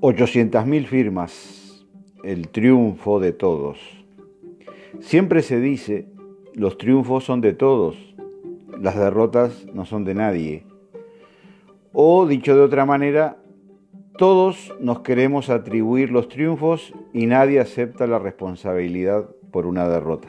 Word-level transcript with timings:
800.000 0.00 0.86
firmas, 0.86 1.86
el 2.24 2.48
triunfo 2.48 3.20
de 3.20 3.32
todos. 3.32 3.78
Siempre 5.00 5.42
se 5.42 5.60
dice, 5.60 6.08
los 6.54 6.78
triunfos 6.78 7.24
son 7.24 7.42
de 7.42 7.52
todos, 7.52 7.96
las 8.80 8.96
derrotas 8.96 9.66
no 9.74 9.84
son 9.84 10.06
de 10.06 10.14
nadie. 10.14 10.64
O, 11.92 12.26
dicho 12.26 12.56
de 12.56 12.62
otra 12.62 12.86
manera, 12.86 13.42
todos 14.16 14.74
nos 14.80 15.00
queremos 15.00 15.50
atribuir 15.50 16.10
los 16.10 16.30
triunfos 16.30 16.94
y 17.12 17.26
nadie 17.26 17.60
acepta 17.60 18.06
la 18.06 18.18
responsabilidad 18.18 19.28
por 19.50 19.66
una 19.66 19.86
derrota. 19.86 20.28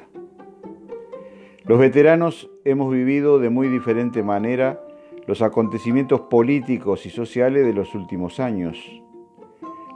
Los 1.64 1.80
veteranos 1.80 2.50
hemos 2.66 2.92
vivido 2.92 3.40
de 3.40 3.50
muy 3.50 3.70
diferente 3.70 4.22
manera 4.22 4.82
los 5.28 5.42
acontecimientos 5.42 6.20
políticos 6.20 7.06
y 7.06 7.10
sociales 7.10 7.66
de 7.66 7.72
los 7.72 7.96
últimos 7.96 8.42
años 8.42 9.02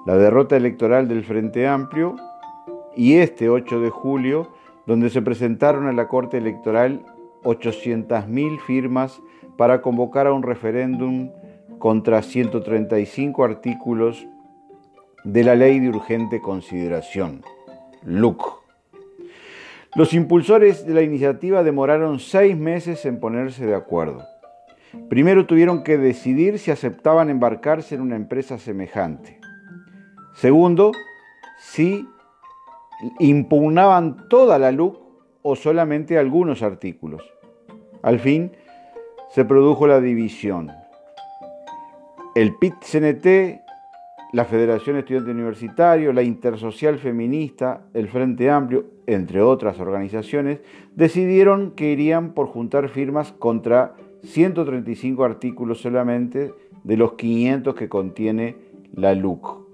la 0.05 0.15
derrota 0.17 0.55
electoral 0.55 1.07
del 1.07 1.23
Frente 1.23 1.67
Amplio 1.67 2.15
y 2.95 3.15
este 3.15 3.49
8 3.49 3.81
de 3.81 3.89
julio, 3.89 4.51
donde 4.85 5.09
se 5.09 5.21
presentaron 5.21 5.87
a 5.87 5.93
la 5.93 6.07
Corte 6.07 6.37
Electoral 6.37 7.03
800.000 7.43 8.59
firmas 8.59 9.19
para 9.57 9.81
convocar 9.81 10.27
a 10.27 10.33
un 10.33 10.43
referéndum 10.43 11.31
contra 11.79 12.21
135 12.21 13.43
artículos 13.43 14.27
de 15.23 15.43
la 15.43 15.55
Ley 15.55 15.79
de 15.79 15.89
Urgente 15.89 16.39
Consideración, 16.39 17.41
LUC. 18.03 18.63
Los 19.95 20.13
impulsores 20.13 20.85
de 20.85 20.93
la 20.93 21.01
iniciativa 21.01 21.63
demoraron 21.63 22.19
seis 22.19 22.55
meses 22.55 23.05
en 23.05 23.19
ponerse 23.19 23.65
de 23.65 23.75
acuerdo. 23.75 24.23
Primero 25.09 25.45
tuvieron 25.45 25.83
que 25.83 25.97
decidir 25.97 26.59
si 26.59 26.69
aceptaban 26.69 27.29
embarcarse 27.29 27.95
en 27.95 28.01
una 28.01 28.15
empresa 28.15 28.57
semejante. 28.59 29.39
Segundo, 30.35 30.91
si 31.59 32.07
impugnaban 33.19 34.27
toda 34.27 34.59
la 34.59 34.71
LUC 34.71 34.99
o 35.41 35.55
solamente 35.55 36.17
algunos 36.17 36.61
artículos. 36.61 37.23
Al 38.01 38.19
fin, 38.19 38.51
se 39.29 39.45
produjo 39.45 39.87
la 39.87 40.01
división. 40.01 40.71
El 42.35 42.55
PIT-CNT, 42.55 43.61
la 44.33 44.43
Federación 44.45 44.97
Estudiante 44.97 45.31
Universitario, 45.31 46.11
la 46.11 46.23
Intersocial 46.23 46.99
Feminista, 46.99 47.85
el 47.93 48.09
Frente 48.09 48.49
Amplio, 48.49 48.85
entre 49.07 49.41
otras 49.41 49.79
organizaciones, 49.79 50.59
decidieron 50.95 51.71
que 51.71 51.91
irían 51.91 52.33
por 52.33 52.47
juntar 52.47 52.89
firmas 52.89 53.31
contra 53.31 53.95
135 54.23 55.23
artículos 55.23 55.79
solamente 55.79 56.53
de 56.83 56.97
los 56.97 57.13
500 57.13 57.73
que 57.75 57.87
contiene 57.87 58.57
la 58.93 59.15
LUC. 59.15 59.64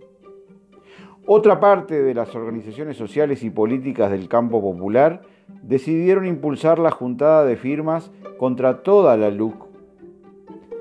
Otra 1.28 1.60
parte 1.60 2.02
de 2.02 2.14
las 2.16 2.36
organizaciones 2.36 2.98
sociales 2.98 3.44
y 3.44 3.52
políticas 3.52 4.10
del 4.10 4.28
campo 4.28 4.60
popular 4.60 5.22
decidieron 5.62 6.26
impulsar 6.26 6.80
la 6.80 6.90
juntada 6.90 7.46
de 7.46 7.58
firmas 7.58 8.12
contra 8.40 8.82
toda 8.82 9.16
la 9.18 9.30
LUC. 9.30 9.68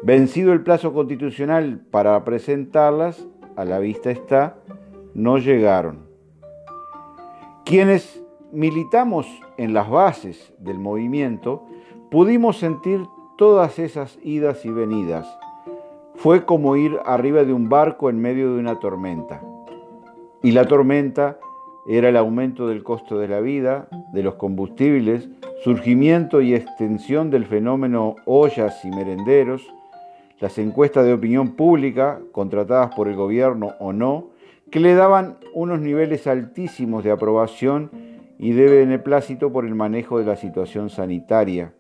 Vencido 0.02 0.54
el 0.54 0.62
plazo 0.62 0.94
constitucional 0.94 1.80
para 1.90 2.24
presentarlas, 2.24 3.26
a 3.54 3.66
la 3.66 3.78
vista 3.80 4.10
está, 4.10 4.56
no 5.12 5.36
llegaron. 5.36 5.98
Quienes 7.66 8.24
militamos 8.50 9.26
en 9.58 9.74
las 9.74 9.90
bases 9.90 10.54
del 10.58 10.78
movimiento, 10.78 11.66
pudimos 12.10 12.56
sentir 12.56 13.04
todas 13.36 13.78
esas 13.78 14.18
idas 14.22 14.64
y 14.64 14.70
venidas. 14.70 15.28
Fue 16.14 16.46
como 16.46 16.76
ir 16.76 16.98
arriba 17.04 17.44
de 17.44 17.52
un 17.52 17.68
barco 17.68 18.08
en 18.08 18.20
medio 18.20 18.54
de 18.54 18.60
una 18.60 18.80
tormenta. 18.80 19.42
Y 20.42 20.52
la 20.52 20.64
tormenta 20.64 21.38
era 21.86 22.08
el 22.08 22.16
aumento 22.16 22.66
del 22.68 22.82
costo 22.82 23.18
de 23.18 23.28
la 23.28 23.40
vida, 23.40 23.88
de 24.12 24.22
los 24.22 24.36
combustibles, 24.36 25.28
surgimiento 25.62 26.40
y 26.40 26.54
extensión 26.54 27.30
del 27.30 27.44
fenómeno 27.44 28.16
ollas 28.24 28.84
y 28.84 28.90
merenderos, 28.90 29.62
las 30.40 30.56
encuestas 30.58 31.04
de 31.04 31.12
opinión 31.12 31.56
pública, 31.56 32.20
contratadas 32.32 32.94
por 32.94 33.08
el 33.08 33.16
gobierno 33.16 33.72
o 33.78 33.92
no, 33.92 34.30
que 34.70 34.80
le 34.80 34.94
daban 34.94 35.36
unos 35.52 35.80
niveles 35.80 36.26
altísimos 36.26 37.04
de 37.04 37.10
aprobación 37.10 37.90
y 38.38 38.52
de 38.52 38.70
beneplácito 38.70 39.52
por 39.52 39.66
el 39.66 39.74
manejo 39.74 40.18
de 40.18 40.24
la 40.24 40.36
situación 40.36 40.88
sanitaria. 40.88 41.74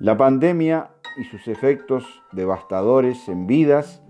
La 0.00 0.16
pandemia 0.16 0.90
y 1.18 1.24
sus 1.24 1.46
efectos 1.48 2.04
devastadores 2.32 3.28
en 3.28 3.46
vidas 3.46 4.02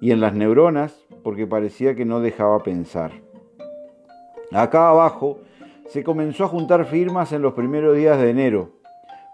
y 0.00 0.10
en 0.10 0.20
las 0.20 0.34
neuronas 0.34 1.06
porque 1.22 1.46
parecía 1.46 1.94
que 1.94 2.04
no 2.04 2.20
dejaba 2.20 2.62
pensar. 2.62 3.12
Acá 4.52 4.90
abajo 4.90 5.40
se 5.88 6.04
comenzó 6.04 6.44
a 6.44 6.48
juntar 6.48 6.84
firmas 6.86 7.32
en 7.32 7.42
los 7.42 7.54
primeros 7.54 7.96
días 7.96 8.18
de 8.18 8.30
enero, 8.30 8.70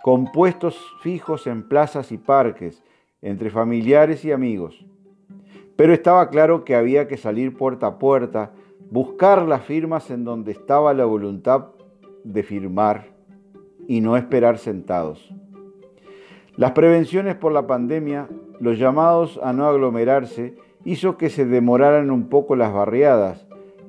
con 0.03 0.31
puestos 0.33 0.79
fijos 1.03 1.47
en 1.47 1.69
plazas 1.69 2.13
y 2.13 2.19
parques, 2.19 2.83
entre 3.23 3.51
familiares 3.51 4.25
y 4.25 4.33
amigos. 4.33 4.87
Pero 5.77 5.93
estaba 5.93 6.29
claro 6.31 6.65
que 6.65 6.75
había 6.75 7.09
que 7.09 7.17
salir 7.17 7.57
puerta 7.57 7.87
a 7.87 7.99
puerta, 7.99 8.53
buscar 8.91 9.43
las 9.47 9.63
firmas 9.63 10.11
en 10.11 10.25
donde 10.25 10.53
estaba 10.53 10.95
la 10.95 11.05
voluntad 11.05 11.69
de 12.25 12.43
firmar 12.43 13.07
y 13.87 14.01
no 14.01 14.17
esperar 14.17 14.59
sentados. 14.59 15.33
Las 16.57 16.73
prevenciones 16.73 17.37
por 17.37 17.53
la 17.53 17.67
pandemia, 17.67 18.29
los 18.59 18.79
llamados 18.79 19.39
a 19.43 19.53
no 19.53 19.67
aglomerarse 19.67 20.57
hizo 20.85 21.17
que 21.17 21.31
se 21.31 21.45
demoraran 21.45 22.11
un 22.11 22.29
poco 22.29 22.57
las 22.57 22.73
barriadas, 22.73 23.47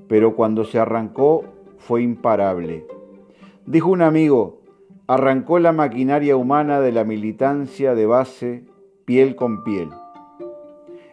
pero 0.08 0.36
cuando 0.36 0.66
se 0.66 0.80
arrancó 0.80 1.46
fue 1.78 2.02
imparable. 2.02 2.86
Dijo 3.66 3.90
un 3.90 4.02
amigo, 4.02 4.62
arrancó 5.08 5.60
la 5.60 5.72
maquinaria 5.72 6.36
humana 6.36 6.82
de 6.82 6.92
la 6.92 7.04
militancia 7.04 7.96
de 7.96 8.06
base 8.06 8.64
piel 9.06 9.36
con 9.36 9.64
piel. 9.64 9.90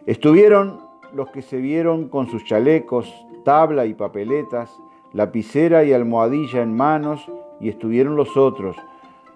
Estuvieron 0.05 0.79
los 1.13 1.29
que 1.29 1.41
se 1.41 1.57
vieron 1.57 2.09
con 2.09 2.27
sus 2.27 2.43
chalecos, 2.45 3.11
tabla 3.43 3.85
y 3.85 3.93
papeletas, 3.93 4.71
lapicera 5.13 5.83
y 5.83 5.93
almohadilla 5.93 6.61
en 6.61 6.75
manos, 6.75 7.25
y 7.59 7.69
estuvieron 7.69 8.15
los 8.15 8.37
otros, 8.37 8.75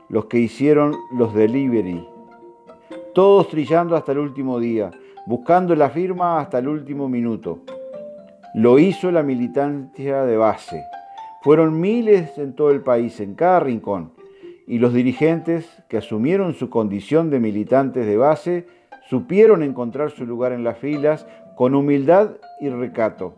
los 0.09 0.25
que 0.25 0.37
hicieron 0.37 0.95
los 1.11 1.33
delivery, 1.33 2.07
todos 3.13 3.49
trillando 3.49 3.95
hasta 3.95 4.11
el 4.11 4.19
último 4.19 4.59
día, 4.59 4.91
buscando 5.25 5.75
la 5.75 5.89
firma 5.89 6.39
hasta 6.39 6.59
el 6.59 6.67
último 6.67 7.07
minuto. 7.07 7.59
Lo 8.53 8.79
hizo 8.79 9.11
la 9.11 9.23
militancia 9.23 10.23
de 10.23 10.37
base. 10.37 10.83
Fueron 11.41 11.79
miles 11.79 12.37
en 12.37 12.53
todo 12.53 12.71
el 12.71 12.81
país, 12.81 13.19
en 13.19 13.35
cada 13.35 13.59
rincón, 13.59 14.13
y 14.67 14.79
los 14.79 14.93
dirigentes 14.93 15.67
que 15.87 15.97
asumieron 15.97 16.53
su 16.53 16.69
condición 16.69 17.29
de 17.29 17.39
militantes 17.39 18.05
de 18.05 18.17
base 18.17 18.67
supieron 19.09 19.63
encontrar 19.63 20.11
su 20.11 20.25
lugar 20.25 20.51
en 20.51 20.63
las 20.63 20.77
filas 20.77 21.25
con 21.55 21.75
humildad 21.75 22.31
y 22.59 22.69
recato. 22.69 23.35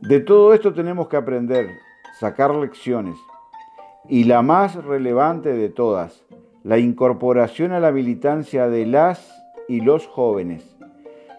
De 0.00 0.20
todo 0.20 0.54
esto 0.54 0.72
tenemos 0.72 1.08
que 1.08 1.16
aprender, 1.16 1.68
sacar 2.18 2.54
lecciones. 2.54 3.16
Y 4.08 4.24
la 4.24 4.42
más 4.42 4.76
relevante 4.76 5.52
de 5.52 5.68
todas, 5.68 6.24
la 6.62 6.78
incorporación 6.78 7.72
a 7.72 7.80
la 7.80 7.92
militancia 7.92 8.68
de 8.68 8.86
las 8.86 9.38
y 9.68 9.80
los 9.80 10.06
jóvenes. 10.06 10.76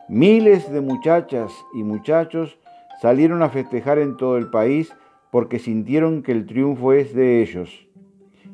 Miles 0.08 0.72
de 0.72 0.82
muchachas 0.82 1.52
y 1.74 1.84
muchachos 1.84 2.58
salieron 3.02 3.42
a 3.42 3.50
festejar 3.50 4.00
en 4.00 4.18
todo 4.18 4.38
el 4.38 4.50
país 4.50 4.94
porque 5.32 5.60
sintieron 5.60 6.24
que 6.24 6.32
el 6.32 6.46
triunfo 6.46 6.94
es 6.94 7.14
de 7.14 7.42
ellos. 7.42 7.88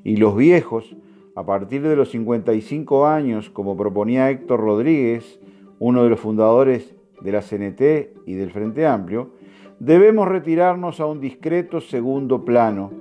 Y 0.03 0.17
los 0.17 0.35
viejos, 0.35 0.95
a 1.35 1.45
partir 1.45 1.81
de 1.81 1.95
los 1.95 2.11
55 2.11 3.05
años, 3.07 3.49
como 3.49 3.77
proponía 3.77 4.29
Héctor 4.29 4.61
Rodríguez, 4.61 5.39
uno 5.79 6.03
de 6.03 6.09
los 6.09 6.19
fundadores 6.19 6.95
de 7.21 7.31
la 7.31 7.41
CNT 7.41 7.81
y 8.25 8.33
del 8.33 8.51
Frente 8.51 8.85
Amplio, 8.85 9.31
debemos 9.79 10.27
retirarnos 10.27 10.99
a 10.99 11.05
un 11.05 11.19
discreto 11.21 11.81
segundo 11.81 12.45
plano, 12.45 12.91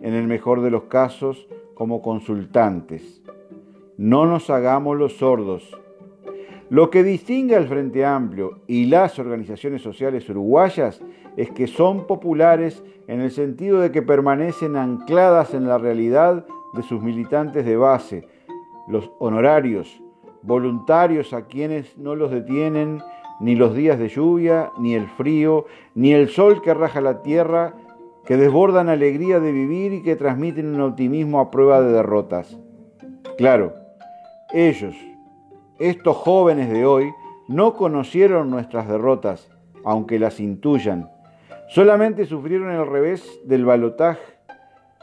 en 0.00 0.14
el 0.14 0.26
mejor 0.26 0.60
de 0.60 0.70
los 0.70 0.84
casos 0.84 1.48
como 1.74 2.02
consultantes. 2.02 3.22
No 3.96 4.26
nos 4.26 4.50
hagamos 4.50 4.98
los 4.98 5.16
sordos, 5.16 5.70
lo 6.70 6.90
que 6.90 7.02
distingue 7.02 7.56
al 7.56 7.68
Frente 7.68 8.04
Amplio 8.04 8.60
y 8.66 8.86
las 8.86 9.18
organizaciones 9.18 9.82
sociales 9.82 10.28
uruguayas 10.28 11.02
es 11.36 11.50
que 11.50 11.66
son 11.66 12.06
populares 12.06 12.82
en 13.06 13.20
el 13.20 13.30
sentido 13.30 13.80
de 13.80 13.90
que 13.90 14.02
permanecen 14.02 14.76
ancladas 14.76 15.54
en 15.54 15.66
la 15.68 15.78
realidad 15.78 16.46
de 16.72 16.82
sus 16.82 17.02
militantes 17.02 17.64
de 17.64 17.76
base, 17.76 18.26
los 18.88 19.10
honorarios, 19.18 20.02
voluntarios 20.42 21.32
a 21.32 21.46
quienes 21.46 21.96
no 21.98 22.14
los 22.14 22.30
detienen 22.30 23.02
ni 23.40 23.56
los 23.56 23.74
días 23.74 23.98
de 23.98 24.08
lluvia, 24.08 24.70
ni 24.78 24.94
el 24.94 25.08
frío, 25.08 25.66
ni 25.94 26.12
el 26.12 26.28
sol 26.28 26.62
que 26.62 26.72
raja 26.72 27.00
la 27.00 27.22
tierra, 27.22 27.74
que 28.24 28.36
desbordan 28.36 28.88
alegría 28.88 29.40
de 29.40 29.52
vivir 29.52 29.92
y 29.92 30.02
que 30.02 30.16
transmiten 30.16 30.74
un 30.74 30.80
optimismo 30.80 31.40
a 31.40 31.50
prueba 31.50 31.82
de 31.82 31.92
derrotas. 31.92 32.58
Claro, 33.36 33.74
ellos, 34.52 34.94
estos 35.78 36.16
jóvenes 36.16 36.70
de 36.70 36.86
hoy 36.86 37.12
no 37.48 37.74
conocieron 37.74 38.50
nuestras 38.50 38.88
derrotas, 38.88 39.50
aunque 39.84 40.18
las 40.18 40.40
intuyan. 40.40 41.10
Solamente 41.68 42.26
sufrieron 42.26 42.70
el 42.70 42.86
revés 42.86 43.40
del 43.44 43.64
balotaje 43.64 44.34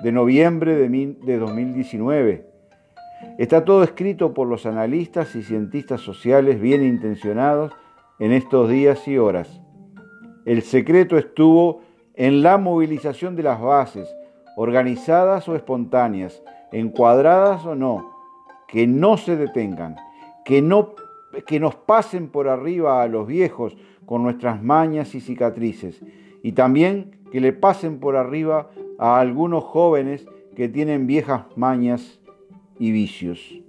de 0.01 0.12
noviembre 0.12 0.75
de 0.75 1.38
2019. 1.38 2.47
Está 3.38 3.65
todo 3.65 3.83
escrito 3.83 4.33
por 4.33 4.47
los 4.47 4.65
analistas 4.65 5.35
y 5.35 5.44
cientistas 5.44 6.01
sociales 6.01 6.59
bien 6.59 6.83
intencionados 6.83 7.71
en 8.19 8.31
estos 8.31 8.69
días 8.69 9.07
y 9.07 9.18
horas. 9.18 9.62
El 10.45 10.63
secreto 10.63 11.18
estuvo 11.18 11.81
en 12.15 12.41
la 12.41 12.57
movilización 12.57 13.35
de 13.35 13.44
las 13.44 13.62
bases, 13.62 14.07
organizadas 14.56 15.47
o 15.47 15.56
espontáneas, 15.56 16.41
encuadradas 16.71 17.65
o 17.65 17.75
no, 17.75 18.12
que 18.68 18.88
no 18.88 19.18
se 19.18 19.35
detengan, 19.35 19.95
que, 20.46 20.62
no, 20.62 20.96
que 21.46 21.60
nos 21.60 21.76
pasen 21.76 22.30
por 22.30 22.48
arriba 22.48 23.02
a 23.02 23.08
los 23.08 23.28
viejos 23.28 23.76
con 24.06 24.24
nuestras 24.24 24.62
mañas 24.62 25.16
y 25.16 25.22
cicatrices, 25.22 26.02
y 26.44 26.54
también 26.54 27.18
que 27.32 27.40
le 27.40 27.54
pasen 27.54 28.00
por 28.00 28.16
arriba 28.16 28.72
a 29.00 29.20
algunos 29.20 29.64
jóvenes 29.64 30.26
que 30.56 30.68
tienen 30.68 31.08
viejas 31.08 31.46
mañas 31.56 32.20
y 32.78 32.92
vicios. 32.92 33.62